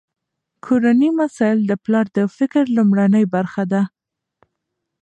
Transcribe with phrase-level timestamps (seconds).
[0.65, 3.81] کورني مسایل د پلار د فکر لومړنۍ برخه ده.